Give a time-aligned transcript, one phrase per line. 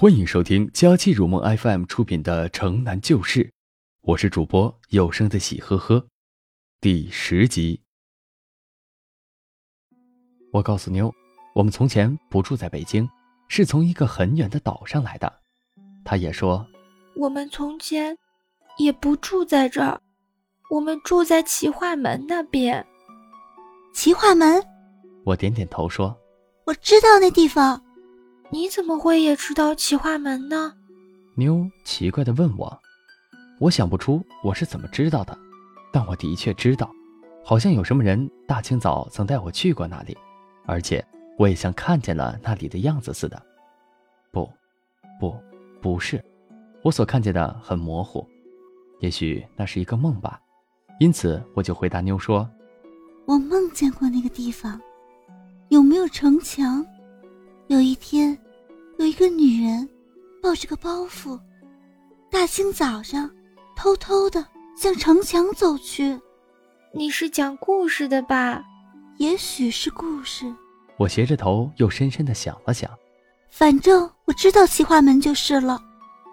[0.00, 3.42] 欢迎收听佳期如梦 FM 出品的《城南旧事》，
[4.02, 6.06] 我是主播有声的喜呵呵，
[6.80, 7.82] 第十集。
[10.52, 11.12] 我告诉妞，
[11.52, 13.08] 我们从前不住在北京，
[13.48, 15.40] 是从一个很远的岛上来的。
[16.04, 16.64] 她也说，
[17.16, 18.16] 我们从前
[18.78, 20.00] 也不住在这儿，
[20.70, 22.86] 我们住在齐化门那边。
[23.92, 24.64] 齐化门，
[25.24, 26.16] 我点点头说，
[26.66, 27.82] 我知道那地方。
[28.50, 30.72] 你怎么会也知道齐化门呢？
[31.34, 32.80] 妞奇怪的问我，
[33.60, 35.36] 我想不出我是怎么知道的，
[35.92, 36.90] 但我的确知道，
[37.44, 40.16] 好像有什么人大清早曾带我去过那里，
[40.64, 41.04] 而且
[41.36, 43.40] 我也像看见了那里的样子似的。
[44.32, 44.50] 不，
[45.20, 45.36] 不，
[45.82, 46.24] 不是，
[46.82, 48.26] 我所看见的很模糊，
[49.00, 50.40] 也许那是一个梦吧。
[50.98, 52.48] 因此，我就回答妞说
[53.26, 54.80] ：“我梦见过那个地方，
[55.68, 56.84] 有没有城墙？”
[57.68, 58.17] 有一天，
[59.18, 59.88] 个女人
[60.40, 61.36] 抱着个包袱，
[62.30, 63.28] 大清早上
[63.74, 66.16] 偷偷的向城墙走去。
[66.94, 68.62] 你是讲故事的吧？
[69.16, 70.46] 也许是故事。
[70.96, 72.88] 我斜着头又深深的想了想，
[73.50, 75.82] 反正我知道西华门就是了。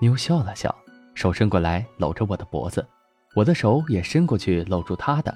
[0.00, 0.74] 妞笑了笑，
[1.14, 2.84] 手伸过来搂着我的脖子，
[3.36, 5.32] 我的手也伸过去搂住她的。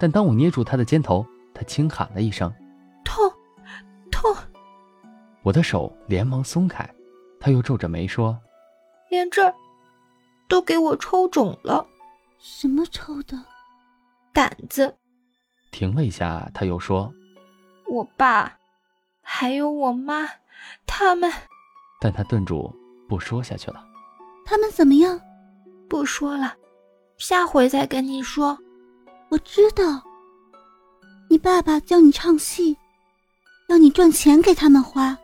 [0.00, 2.52] 但当我捏住她的肩头，她轻喊了一声
[3.06, 3.33] ：“痛，痛。”
[5.44, 6.88] 我的手连忙松开，
[7.38, 8.36] 他又皱着眉说
[9.10, 9.54] ：“连这儿
[10.48, 11.86] 都给我抽肿了。
[12.40, 13.38] ”“什么抽的
[14.32, 14.96] ？”“胆子。”
[15.70, 17.12] 停了一下，他又说
[17.86, 18.56] ：“我爸，
[19.20, 20.26] 还有我妈，
[20.86, 21.30] 他们……”
[22.00, 22.74] 但他顿住，
[23.06, 23.86] 不说下去了。
[24.46, 25.20] “他们怎么样
[25.90, 26.54] ？”“不说了，
[27.18, 28.58] 下回再跟你说。
[29.28, 30.02] ”“我知道，
[31.28, 32.78] 你爸爸教你唱戏，
[33.68, 35.14] 要你赚钱给他们花。”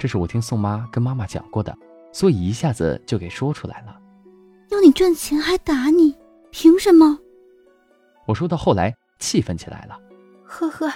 [0.00, 1.76] 这是我听宋妈跟妈妈讲过的，
[2.10, 4.00] 所以一下子就给说出来了。
[4.70, 6.16] 要你赚钱还打你，
[6.50, 7.18] 凭什么？
[8.26, 9.98] 我说到后来气愤起来了。
[10.42, 10.90] 呵呵，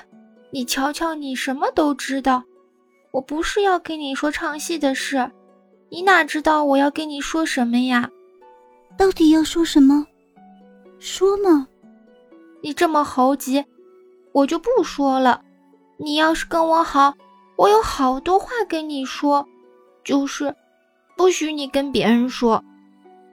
[0.51, 2.43] 你瞧瞧，你什么都知道。
[3.11, 5.31] 我不是要跟你说唱戏的事，
[5.91, 8.09] 你哪知道我要跟你说什么呀？
[8.97, 10.07] 到底要说什么？
[10.99, 11.69] 说嘛。
[12.63, 13.63] 你这么猴急，
[14.33, 15.43] 我就不说了。
[15.99, 17.15] 你要是跟我好。
[17.57, 19.47] 我有好多话跟你说，
[20.03, 20.55] 就是
[21.17, 22.63] 不许你跟别人说，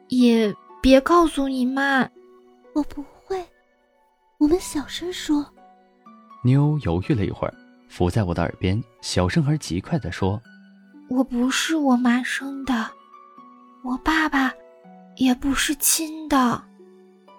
[0.10, 2.08] 也别告诉你妈。
[2.74, 3.44] 我不会，
[4.38, 5.46] 我们小声说。
[6.44, 7.54] 妞犹豫了一会儿，
[7.90, 10.42] 伏在我的耳边，小声而极快地说
[11.10, 12.90] ：“我不是我妈生的，
[13.84, 14.54] 我爸爸
[15.18, 16.64] 也不是亲的。”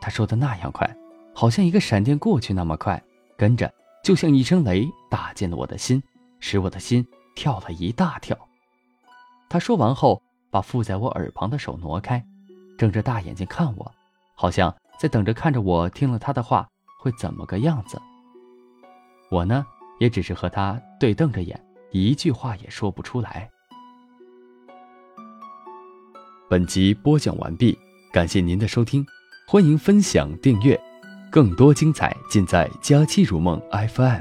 [0.01, 0.97] 他说的那样快，
[1.33, 3.03] 好像一个闪电过去那么快，
[3.37, 3.73] 跟着
[4.05, 6.03] 就像一声雷打进了我的心。
[6.43, 8.37] 使我的心跳了一大跳。
[9.49, 10.21] 他说完后，
[10.51, 12.23] 把附在我耳旁的手挪开，
[12.77, 13.95] 睁着大眼睛看我，
[14.35, 17.97] 好像在等着看着我听了他的话会怎么个样子。
[19.31, 19.65] 我呢，
[20.01, 21.59] 也只是和他对瞪着眼，
[21.93, 23.49] 一句话也说不出来。
[26.51, 27.79] 本集播讲完毕，
[28.13, 29.07] 感谢您的收听，
[29.47, 30.79] 欢迎分享订阅，
[31.31, 34.21] 更多精彩尽在《佳期如梦 FM》。